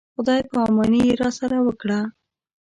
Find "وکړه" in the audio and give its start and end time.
1.67-1.99